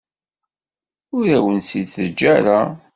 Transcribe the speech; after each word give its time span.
Ur 1.15 1.25
awen-t-id-teǧǧa 1.37 2.27
ara. 2.37 2.59